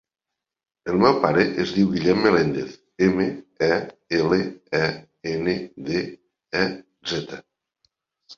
El 0.91 0.95
meu 1.01 1.17
pare 1.25 1.43
es 1.63 1.73
diu 1.75 1.91
Guillem 1.91 2.23
Melendez: 2.27 2.71
ema, 3.09 3.27
e, 3.67 3.69
ela, 4.21 4.41
e, 4.79 4.81
ena, 5.35 5.55
de, 5.91 6.01
e, 6.65 6.65
zeta. 7.15 7.41